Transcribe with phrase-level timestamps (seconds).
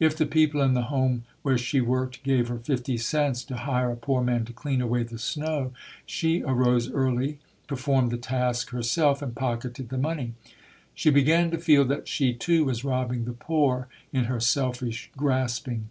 [0.00, 3.90] If the people in the home where she worked gave her fifty cents to hire
[3.90, 5.72] a poor man to clean away the snow,
[6.06, 10.32] she arose early, performed the task herself and pocketed the money.
[10.94, 15.90] She began to feel that she, too, was robbing the poor in her selfish grasping.